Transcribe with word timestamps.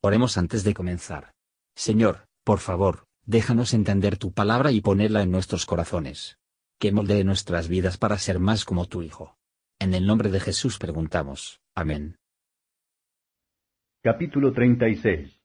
Oremos 0.00 0.38
antes 0.38 0.62
de 0.62 0.74
comenzar. 0.74 1.32
Señor, 1.74 2.28
por 2.44 2.60
favor, 2.60 3.06
déjanos 3.26 3.74
entender 3.74 4.16
tu 4.16 4.32
palabra 4.32 4.70
y 4.70 4.80
ponerla 4.80 5.22
en 5.22 5.32
nuestros 5.32 5.66
corazones. 5.66 6.38
Que 6.78 6.92
moldee 6.92 7.24
nuestras 7.24 7.68
vidas 7.68 7.98
para 7.98 8.16
ser 8.16 8.38
más 8.38 8.64
como 8.64 8.86
tu 8.86 9.02
Hijo. 9.02 9.36
En 9.80 9.94
el 9.94 10.06
nombre 10.06 10.30
de 10.30 10.38
Jesús 10.38 10.78
preguntamos. 10.78 11.60
Amén. 11.74 12.16
Capítulo 14.00 14.52
36 14.52 15.40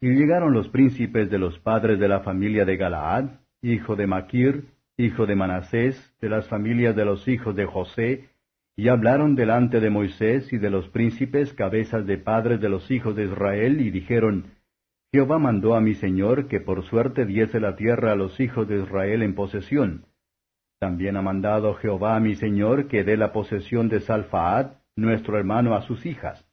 Y 0.00 0.08
llegaron 0.08 0.52
los 0.52 0.68
príncipes 0.68 1.30
de 1.30 1.38
los 1.38 1.56
padres 1.60 2.00
de 2.00 2.08
la 2.08 2.20
familia 2.20 2.64
de 2.64 2.76
Galaad, 2.76 3.40
hijo 3.62 3.94
de 3.94 4.08
Maquir, 4.08 4.74
hijo 4.96 5.26
de 5.26 5.36
Manasés, 5.36 6.12
de 6.20 6.28
las 6.28 6.48
familias 6.48 6.96
de 6.96 7.04
los 7.04 7.28
hijos 7.28 7.54
de 7.54 7.66
José, 7.66 8.30
y 8.76 8.88
hablaron 8.88 9.36
delante 9.36 9.80
de 9.80 9.90
Moisés 9.90 10.52
y 10.52 10.58
de 10.58 10.70
los 10.70 10.88
príncipes 10.88 11.52
cabezas 11.52 12.06
de 12.06 12.18
padres 12.18 12.60
de 12.60 12.68
los 12.68 12.90
hijos 12.90 13.14
de 13.14 13.24
Israel, 13.24 13.80
y 13.80 13.90
dijeron, 13.90 14.46
Jehová 15.12 15.38
mandó 15.38 15.76
a 15.76 15.80
mi 15.80 15.94
señor 15.94 16.48
que 16.48 16.60
por 16.60 16.82
suerte 16.82 17.24
diese 17.24 17.60
la 17.60 17.76
tierra 17.76 18.12
a 18.12 18.16
los 18.16 18.40
hijos 18.40 18.66
de 18.66 18.82
Israel 18.82 19.22
en 19.22 19.34
posesión. 19.34 20.06
También 20.80 21.16
ha 21.16 21.22
mandado 21.22 21.74
Jehová 21.74 22.16
a 22.16 22.20
mi 22.20 22.34
señor 22.34 22.88
que 22.88 23.04
dé 23.04 23.16
la 23.16 23.32
posesión 23.32 23.88
de 23.88 24.00
Salfaad, 24.00 24.72
nuestro 24.96 25.38
hermano, 25.38 25.74
a 25.76 25.82
sus 25.82 26.04
hijas, 26.04 26.44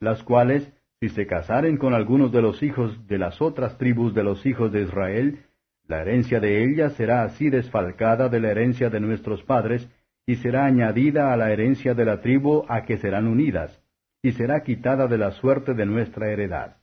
las 0.00 0.22
cuales, 0.22 0.72
si 0.98 1.10
se 1.10 1.26
casaren 1.26 1.76
con 1.76 1.92
algunos 1.92 2.32
de 2.32 2.40
los 2.40 2.62
hijos 2.62 3.06
de 3.06 3.18
las 3.18 3.42
otras 3.42 3.76
tribus 3.76 4.14
de 4.14 4.24
los 4.24 4.46
hijos 4.46 4.72
de 4.72 4.82
Israel, 4.82 5.40
la 5.86 6.00
herencia 6.00 6.40
de 6.40 6.64
ellas 6.64 6.94
será 6.94 7.22
así 7.22 7.50
desfalcada 7.50 8.30
de 8.30 8.40
la 8.40 8.50
herencia 8.50 8.88
de 8.88 9.00
nuestros 9.00 9.42
padres, 9.42 9.88
y 10.26 10.36
será 10.36 10.66
añadida 10.66 11.32
a 11.32 11.36
la 11.36 11.52
herencia 11.52 11.94
de 11.94 12.04
la 12.04 12.20
tribu 12.20 12.64
a 12.68 12.84
que 12.84 12.98
serán 12.98 13.28
unidas, 13.28 13.80
y 14.22 14.32
será 14.32 14.62
quitada 14.64 15.06
de 15.06 15.18
la 15.18 15.30
suerte 15.30 15.72
de 15.74 15.86
nuestra 15.86 16.30
heredad. 16.30 16.78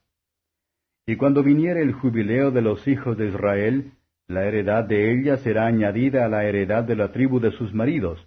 Y 1.05 1.17
cuando 1.17 1.43
viniere 1.43 1.81
el 1.81 1.91
jubileo 1.91 2.51
de 2.51 2.61
los 2.61 2.87
hijos 2.87 3.17
de 3.17 3.27
Israel, 3.27 3.91
la 4.27 4.45
heredad 4.45 4.85
de 4.85 5.11
ella 5.11 5.37
será 5.37 5.65
añadida 5.65 6.23
a 6.23 6.29
la 6.29 6.45
heredad 6.45 6.85
de 6.85 6.95
la 6.95 7.11
tribu 7.11 7.41
de 7.41 7.51
sus 7.51 7.73
maridos, 7.73 8.25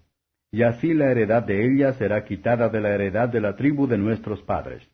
y 0.52 0.62
así 0.62 0.92
la 0.92 1.10
heredad 1.10 1.42
de 1.42 1.64
ella 1.64 1.94
será 1.94 2.24
quitada 2.24 2.68
de 2.68 2.80
la 2.82 2.94
heredad 2.94 3.30
de 3.30 3.40
la 3.40 3.56
tribu 3.56 3.86
de 3.86 3.96
nuestros 3.96 4.42
padres. 4.42 4.86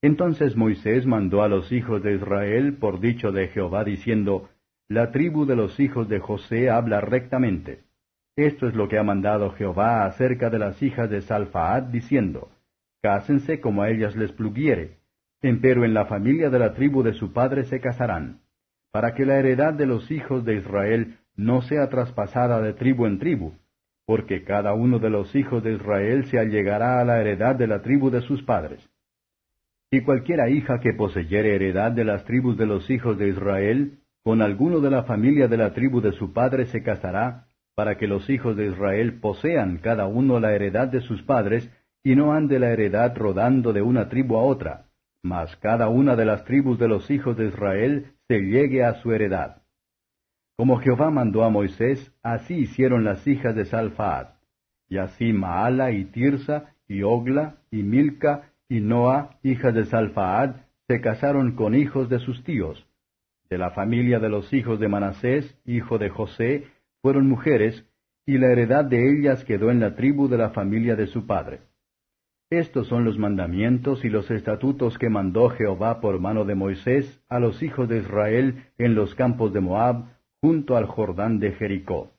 Entonces 0.00 0.56
Moisés 0.56 1.06
mandó 1.06 1.42
a 1.42 1.48
los 1.48 1.70
hijos 1.72 2.02
de 2.02 2.14
Israel 2.14 2.76
por 2.78 3.00
dicho 3.00 3.32
de 3.32 3.48
Jehová, 3.48 3.84
diciendo, 3.84 4.48
La 4.88 5.10
tribu 5.12 5.44
de 5.44 5.56
los 5.56 5.78
hijos 5.80 6.08
de 6.08 6.20
José 6.20 6.70
habla 6.70 7.00
rectamente. 7.00 7.84
Esto 8.36 8.66
es 8.66 8.74
lo 8.74 8.88
que 8.88 8.98
ha 8.98 9.04
mandado 9.04 9.50
Jehová 9.52 10.04
acerca 10.06 10.50
de 10.50 10.58
las 10.58 10.82
hijas 10.82 11.08
de 11.08 11.20
Salfaad, 11.20 11.84
diciendo, 11.84 12.48
Cásense 13.00 13.60
como 13.60 13.82
a 13.82 13.90
ellas 13.90 14.16
les 14.16 14.32
pluguiere, 14.32 14.98
empero 15.40 15.84
en 15.84 15.94
la 15.94 16.06
familia 16.06 16.50
de 16.50 16.58
la 16.58 16.74
tribu 16.74 17.02
de 17.02 17.12
su 17.12 17.32
padre 17.32 17.64
se 17.64 17.80
casarán, 17.80 18.40
para 18.90 19.14
que 19.14 19.24
la 19.24 19.38
heredad 19.38 19.74
de 19.74 19.86
los 19.86 20.10
hijos 20.10 20.44
de 20.44 20.56
Israel 20.56 21.18
no 21.36 21.62
sea 21.62 21.88
traspasada 21.90 22.60
de 22.60 22.72
tribu 22.72 23.06
en 23.06 23.18
tribu, 23.18 23.52
porque 24.06 24.42
cada 24.42 24.74
uno 24.74 24.98
de 24.98 25.10
los 25.10 25.34
hijos 25.36 25.62
de 25.62 25.74
Israel 25.74 26.24
se 26.26 26.38
allegará 26.38 27.00
a 27.00 27.04
la 27.04 27.20
heredad 27.20 27.54
de 27.54 27.66
la 27.66 27.82
tribu 27.82 28.10
de 28.10 28.20
sus 28.22 28.42
padres. 28.42 28.88
Y 29.90 30.00
cualquiera 30.00 30.50
hija 30.50 30.80
que 30.80 30.92
poseyere 30.92 31.54
heredad 31.54 31.92
de 31.92 32.04
las 32.04 32.24
tribus 32.24 32.56
de 32.56 32.66
los 32.66 32.90
hijos 32.90 33.16
de 33.16 33.28
Israel, 33.28 33.98
con 34.24 34.42
alguno 34.42 34.80
de 34.80 34.90
la 34.90 35.04
familia 35.04 35.46
de 35.46 35.56
la 35.56 35.72
tribu 35.72 36.00
de 36.00 36.12
su 36.12 36.32
padre 36.32 36.66
se 36.66 36.82
casará, 36.82 37.46
para 37.74 37.96
que 37.96 38.06
los 38.06 38.30
hijos 38.30 38.56
de 38.56 38.66
Israel 38.66 39.18
posean 39.20 39.78
cada 39.78 40.06
uno 40.06 40.40
la 40.40 40.52
heredad 40.52 40.88
de 40.88 41.00
sus 41.00 41.22
padres, 41.22 41.70
y 42.02 42.14
no 42.14 42.32
ande 42.32 42.58
la 42.58 42.70
heredad 42.70 43.16
rodando 43.16 43.72
de 43.72 43.82
una 43.82 44.08
tribu 44.08 44.36
a 44.36 44.42
otra, 44.42 44.86
mas 45.22 45.56
cada 45.56 45.88
una 45.88 46.16
de 46.16 46.26
las 46.26 46.44
tribus 46.44 46.78
de 46.78 46.86
los 46.86 47.10
hijos 47.10 47.36
de 47.36 47.46
Israel 47.46 48.12
se 48.28 48.40
llegue 48.40 48.84
a 48.84 48.94
su 48.94 49.12
heredad. 49.12 49.62
Como 50.56 50.78
Jehová 50.78 51.10
mandó 51.10 51.42
a 51.42 51.50
Moisés, 51.50 52.12
así 52.22 52.54
hicieron 52.54 53.04
las 53.04 53.26
hijas 53.26 53.56
de 53.56 53.64
Salfaad. 53.64 54.34
Y 54.88 54.98
así 54.98 55.32
Maala 55.32 55.90
y 55.90 56.04
Tirsa, 56.04 56.74
y 56.86 57.02
Ogla, 57.02 57.56
y 57.70 57.82
Milca, 57.82 58.52
y 58.68 58.80
Noa, 58.80 59.38
hijas 59.42 59.74
de 59.74 59.86
Salfaad, 59.86 60.56
se 60.86 61.00
casaron 61.00 61.56
con 61.56 61.74
hijos 61.74 62.08
de 62.08 62.18
sus 62.18 62.44
tíos. 62.44 62.86
De 63.48 63.58
la 63.58 63.70
familia 63.70 64.20
de 64.20 64.28
los 64.28 64.52
hijos 64.52 64.78
de 64.78 64.88
Manasés, 64.88 65.58
hijo 65.64 65.98
de 65.98 66.10
José, 66.10 66.66
fueron 67.04 67.28
mujeres, 67.28 67.84
y 68.24 68.38
la 68.38 68.50
heredad 68.50 68.86
de 68.86 69.12
ellas 69.12 69.44
quedó 69.44 69.70
en 69.70 69.78
la 69.78 69.94
tribu 69.94 70.26
de 70.26 70.38
la 70.38 70.52
familia 70.52 70.96
de 70.96 71.06
su 71.06 71.26
padre. 71.26 71.60
Estos 72.48 72.88
son 72.88 73.04
los 73.04 73.18
mandamientos 73.18 74.06
y 74.06 74.08
los 74.08 74.30
estatutos 74.30 74.96
que 74.96 75.10
mandó 75.10 75.50
Jehová 75.50 76.00
por 76.00 76.18
mano 76.18 76.46
de 76.46 76.54
Moisés 76.54 77.20
a 77.28 77.40
los 77.40 77.62
hijos 77.62 77.90
de 77.90 77.98
Israel 77.98 78.72
en 78.78 78.94
los 78.94 79.14
campos 79.14 79.52
de 79.52 79.60
Moab, 79.60 80.16
junto 80.40 80.78
al 80.78 80.86
Jordán 80.86 81.40
de 81.40 81.52
Jericó. 81.52 82.10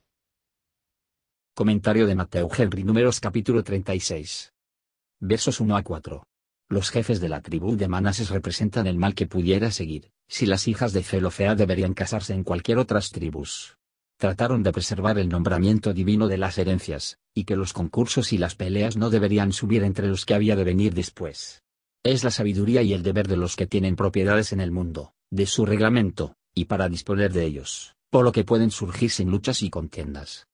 Comentario 1.56 2.06
de 2.06 2.14
Mateo 2.14 2.48
Henry 2.56 2.84
Números 2.84 3.20
capítulo 3.20 3.64
36. 3.64 4.54
Versos 5.20 5.62
1 5.62 5.78
a 5.78 5.82
4. 5.82 6.24
Los 6.70 6.92
jefes 6.92 7.20
de 7.20 7.30
la 7.30 7.42
tribu 7.42 7.76
de 7.76 7.88
Manases 7.88 8.30
representan 8.30 8.86
el 8.86 9.00
mal 9.00 9.16
que 9.16 9.26
pudiera 9.26 9.72
seguir, 9.72 10.12
si 10.28 10.46
las 10.46 10.68
hijas 10.68 10.94
de 10.94 11.02
Zelofea 11.02 11.56
deberían 11.56 11.96
casarse 11.96 12.36
en 12.36 12.44
cualquier 12.44 12.78
otras 12.78 13.10
tribus 13.10 13.80
trataron 14.18 14.64
de 14.64 14.72
preservar 14.72 15.20
el 15.20 15.30
nombramiento 15.30 15.94
divino 15.94 16.28
de 16.28 16.38
las 16.38 16.58
herencias, 16.58 17.20
y 17.34 17.44
que 17.44 17.56
los 17.56 17.74
concursos 17.74 18.34
y 18.34 18.38
las 18.38 18.56
peleas 18.56 18.98
no 18.98 19.10
deberían 19.10 19.52
subir 19.52 19.84
entre 19.84 20.08
los 20.08 20.26
que 20.26 20.34
había 20.34 20.56
de 20.56 20.64
venir 20.64 20.94
después. 20.94 21.64
Es 22.04 22.24
la 22.24 22.32
sabiduría 22.32 22.82
y 22.82 22.94
el 22.94 23.04
deber 23.04 23.28
de 23.28 23.38
los 23.38 23.56
que 23.56 23.68
tienen 23.68 23.96
propiedades 23.96 24.54
en 24.54 24.62
el 24.62 24.72
mundo, 24.72 25.14
de 25.32 25.46
su 25.46 25.66
reglamento, 25.66 26.36
y 26.54 26.66
para 26.66 26.88
disponer 26.88 27.34
de 27.34 27.46
ellos, 27.46 27.96
por 28.10 28.24
lo 28.24 28.32
que 28.32 28.44
pueden 28.46 28.72
surgir 28.72 29.12
sin 29.12 29.30
luchas 29.30 29.62
y 29.62 29.70
contiendas. 29.70 30.48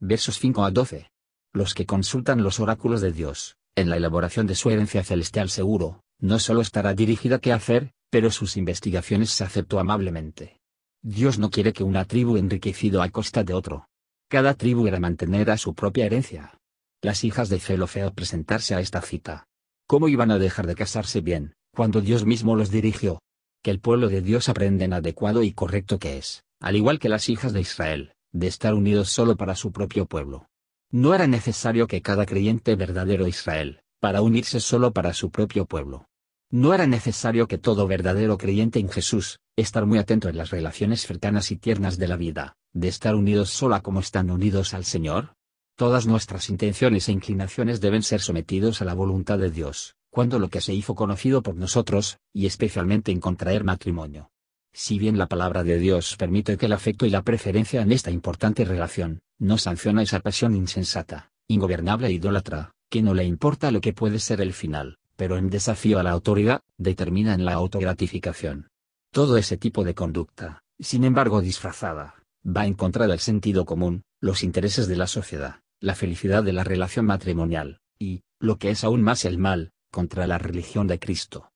Versos 0.00 0.38
5 0.38 0.64
a 0.64 0.70
12. 0.70 1.10
Los 1.52 1.74
que 1.74 1.86
consultan 1.86 2.42
los 2.42 2.60
oráculos 2.60 3.00
de 3.00 3.12
Dios, 3.12 3.56
en 3.74 3.88
la 3.88 3.96
elaboración 3.96 4.46
de 4.46 4.54
su 4.54 4.70
herencia 4.70 5.02
celestial 5.02 5.48
seguro, 5.48 6.02
no 6.18 6.38
solo 6.38 6.60
estará 6.60 6.94
dirigida 6.94 7.38
qué 7.38 7.52
hacer, 7.52 7.92
pero 8.10 8.30
sus 8.30 8.56
investigaciones 8.56 9.30
se 9.30 9.44
aceptó 9.44 9.80
amablemente. 9.80 10.59
Dios 11.02 11.38
no 11.38 11.50
quiere 11.50 11.72
que 11.72 11.82
una 11.82 12.04
tribu 12.04 12.36
enriquecido 12.36 13.00
a 13.02 13.08
costa 13.08 13.42
de 13.42 13.54
otro. 13.54 13.86
Cada 14.28 14.52
tribu 14.54 14.86
era 14.86 15.00
mantener 15.00 15.50
a 15.50 15.56
su 15.56 15.74
propia 15.74 16.04
herencia. 16.04 16.58
Las 17.00 17.24
hijas 17.24 17.48
de 17.48 17.58
Zelofeo 17.58 18.12
presentarse 18.12 18.74
a 18.74 18.80
esta 18.80 19.00
cita. 19.00 19.46
¿Cómo 19.86 20.08
iban 20.08 20.30
a 20.30 20.38
dejar 20.38 20.66
de 20.66 20.74
casarse 20.74 21.22
bien, 21.22 21.54
cuando 21.74 22.02
Dios 22.02 22.26
mismo 22.26 22.54
los 22.54 22.70
dirigió? 22.70 23.22
Que 23.62 23.70
el 23.70 23.80
pueblo 23.80 24.08
de 24.08 24.20
Dios 24.20 24.50
aprende 24.50 24.84
en 24.84 24.92
adecuado 24.92 25.42
y 25.42 25.52
correcto 25.52 25.98
que 25.98 26.18
es, 26.18 26.44
al 26.60 26.76
igual 26.76 26.98
que 26.98 27.08
las 27.08 27.30
hijas 27.30 27.54
de 27.54 27.62
Israel, 27.62 28.12
de 28.32 28.46
estar 28.46 28.74
unidos 28.74 29.08
solo 29.08 29.36
para 29.36 29.56
su 29.56 29.72
propio 29.72 30.04
pueblo. 30.04 30.48
No 30.90 31.14
era 31.14 31.26
necesario 31.26 31.86
que 31.86 32.02
cada 32.02 32.26
creyente 32.26 32.76
verdadero 32.76 33.26
Israel, 33.26 33.80
para 34.00 34.20
unirse 34.20 34.60
solo 34.60 34.92
para 34.92 35.14
su 35.14 35.30
propio 35.30 35.64
pueblo. 35.64 36.06
No 36.50 36.74
era 36.74 36.86
necesario 36.86 37.46
que 37.48 37.58
todo 37.58 37.86
verdadero 37.86 38.36
creyente 38.36 38.80
en 38.80 38.88
Jesús, 38.88 39.38
estar 39.60 39.86
muy 39.86 39.98
atento 39.98 40.28
en 40.28 40.36
las 40.36 40.50
relaciones 40.50 41.06
cercanas 41.06 41.50
y 41.50 41.56
tiernas 41.56 41.98
de 41.98 42.08
la 42.08 42.16
vida, 42.16 42.56
de 42.72 42.88
estar 42.88 43.14
unidos 43.14 43.50
sola 43.50 43.80
como 43.80 44.00
están 44.00 44.30
unidos 44.30 44.74
al 44.74 44.84
Señor. 44.84 45.34
Todas 45.76 46.06
nuestras 46.06 46.50
intenciones 46.50 47.08
e 47.08 47.12
inclinaciones 47.12 47.80
deben 47.80 48.02
ser 48.02 48.20
sometidos 48.20 48.82
a 48.82 48.84
la 48.84 48.94
voluntad 48.94 49.38
de 49.38 49.50
Dios, 49.50 49.94
cuando 50.10 50.38
lo 50.38 50.48
que 50.48 50.60
se 50.60 50.74
hizo 50.74 50.94
conocido 50.94 51.42
por 51.42 51.56
nosotros, 51.56 52.18
y 52.32 52.46
especialmente 52.46 53.12
en 53.12 53.20
contraer 53.20 53.64
matrimonio. 53.64 54.30
Si 54.72 54.98
bien 54.98 55.18
la 55.18 55.26
palabra 55.26 55.64
de 55.64 55.78
Dios 55.78 56.16
permite 56.16 56.56
que 56.56 56.66
el 56.66 56.72
afecto 56.72 57.06
y 57.06 57.10
la 57.10 57.22
preferencia 57.22 57.82
en 57.82 57.92
esta 57.92 58.10
importante 58.10 58.64
relación, 58.64 59.20
no 59.38 59.58
sanciona 59.58 60.02
esa 60.02 60.20
pasión 60.20 60.54
insensata, 60.54 61.32
ingobernable 61.48 62.06
e 62.06 62.12
idólatra, 62.12 62.72
que 62.88 63.02
no 63.02 63.14
le 63.14 63.24
importa 63.24 63.70
lo 63.70 63.80
que 63.80 63.92
puede 63.92 64.18
ser 64.18 64.40
el 64.40 64.52
final, 64.52 64.98
pero 65.16 65.36
en 65.36 65.50
desafío 65.50 65.98
a 65.98 66.02
la 66.02 66.12
autoridad, 66.12 66.62
determina 66.78 67.34
en 67.34 67.44
la 67.44 67.54
autogratificación. 67.54 68.69
Todo 69.12 69.36
ese 69.36 69.56
tipo 69.56 69.82
de 69.82 69.94
conducta, 69.94 70.62
sin 70.78 71.02
embargo 71.02 71.40
disfrazada, 71.40 72.22
va 72.46 72.66
en 72.66 72.74
contra 72.74 73.08
del 73.08 73.18
sentido 73.18 73.64
común, 73.64 74.04
los 74.20 74.44
intereses 74.44 74.86
de 74.86 74.94
la 74.94 75.08
sociedad, 75.08 75.62
la 75.80 75.96
felicidad 75.96 76.44
de 76.44 76.52
la 76.52 76.62
relación 76.62 77.06
matrimonial, 77.06 77.80
y, 77.98 78.22
lo 78.38 78.58
que 78.58 78.70
es 78.70 78.84
aún 78.84 79.02
más 79.02 79.24
el 79.24 79.36
mal, 79.36 79.72
contra 79.90 80.28
la 80.28 80.38
religión 80.38 80.86
de 80.86 81.00
Cristo. 81.00 81.50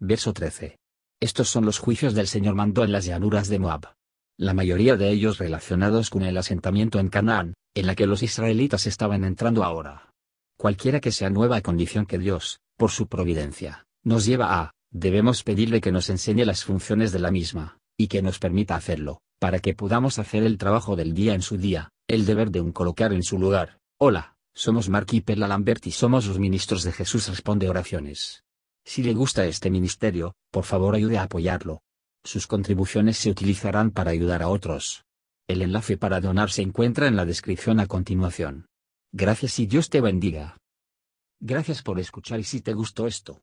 Verso 0.00 0.32
13. 0.32 0.78
Estos 1.20 1.48
son 1.48 1.64
los 1.64 1.78
juicios 1.78 2.14
del 2.14 2.26
Señor 2.26 2.56
mandó 2.56 2.82
en 2.82 2.90
las 2.90 3.04
llanuras 3.04 3.48
de 3.48 3.60
Moab. 3.60 3.94
La 4.36 4.52
mayoría 4.52 4.96
de 4.96 5.10
ellos 5.10 5.38
relacionados 5.38 6.10
con 6.10 6.22
el 6.22 6.36
asentamiento 6.38 6.98
en 6.98 7.08
Canaán, 7.08 7.54
en 7.74 7.86
la 7.86 7.94
que 7.94 8.06
los 8.06 8.24
israelitas 8.24 8.88
estaban 8.88 9.22
entrando 9.22 9.62
ahora. 9.62 10.12
Cualquiera 10.58 10.98
que 10.98 11.12
sea 11.12 11.30
nueva 11.30 11.60
condición 11.60 12.04
que 12.04 12.18
Dios, 12.18 12.58
por 12.76 12.90
su 12.90 13.06
providencia, 13.06 13.86
nos 14.02 14.24
lleva 14.24 14.60
a, 14.60 14.72
debemos 14.90 15.42
pedirle 15.42 15.80
que 15.80 15.92
nos 15.92 16.10
enseñe 16.10 16.44
las 16.44 16.64
funciones 16.64 17.12
de 17.12 17.20
la 17.20 17.30
misma, 17.30 17.78
y 17.96 18.08
que 18.08 18.22
nos 18.22 18.38
permita 18.38 18.76
hacerlo, 18.76 19.20
para 19.38 19.58
que 19.60 19.74
podamos 19.74 20.18
hacer 20.18 20.42
el 20.42 20.58
trabajo 20.58 20.96
del 20.96 21.14
día 21.14 21.34
en 21.34 21.42
su 21.42 21.56
día, 21.56 21.90
el 22.08 22.26
deber 22.26 22.50
de 22.50 22.60
un 22.60 22.72
colocar 22.72 23.12
en 23.12 23.22
su 23.22 23.38
lugar. 23.38 23.78
Hola, 23.98 24.36
somos 24.54 24.88
Mark 24.88 25.08
y 25.12 25.20
Perla 25.20 25.46
Lambert 25.46 25.86
y 25.86 25.92
somos 25.92 26.26
los 26.26 26.38
ministros 26.38 26.82
de 26.82 26.92
Jesús 26.92 27.28
Responde 27.28 27.68
Oraciones. 27.68 28.42
Si 28.84 29.02
le 29.02 29.14
gusta 29.14 29.44
este 29.46 29.70
ministerio, 29.70 30.34
por 30.50 30.64
favor 30.64 30.94
ayude 30.94 31.18
a 31.18 31.24
apoyarlo. 31.24 31.82
Sus 32.24 32.46
contribuciones 32.46 33.16
se 33.16 33.30
utilizarán 33.30 33.90
para 33.90 34.10
ayudar 34.10 34.42
a 34.42 34.48
otros. 34.48 35.04
El 35.48 35.62
enlace 35.62 35.96
para 35.96 36.20
donar 36.20 36.50
se 36.50 36.62
encuentra 36.62 37.06
en 37.06 37.16
la 37.16 37.24
descripción 37.24 37.80
a 37.80 37.86
continuación. 37.86 38.66
Gracias 39.12 39.58
y 39.58 39.66
Dios 39.66 39.90
te 39.90 40.00
bendiga. 40.00 40.58
Gracias 41.40 41.82
por 41.82 41.98
escuchar 41.98 42.40
y 42.40 42.44
si 42.44 42.60
te 42.60 42.74
gustó 42.74 43.06
esto, 43.06 43.42